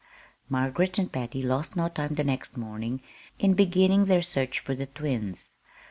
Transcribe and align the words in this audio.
Margaret 0.49 0.97
and 0.97 1.11
Patty 1.11 1.43
lost 1.43 1.75
no 1.75 1.87
time 1.87 2.15
the 2.15 2.23
next 2.23 2.57
morning 2.57 3.03
in 3.37 3.53
beginning 3.53 4.05
their 4.05 4.23
search 4.23 4.59
for 4.59 4.73
the 4.73 4.87
twins. 4.87 5.51